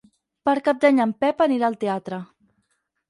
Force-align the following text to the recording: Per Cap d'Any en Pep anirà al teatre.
Per 0.49 0.53
Cap 0.67 0.79
d'Any 0.85 1.03
en 1.05 1.13
Pep 1.25 1.45
anirà 1.47 1.69
al 1.69 1.79
teatre. 1.85 2.21